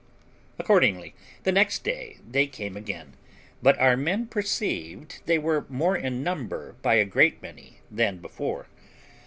[0.57, 1.13] Accordingly
[1.43, 3.13] the next day they came again,
[3.61, 8.65] but our men perceived they were more in number by a great many than before.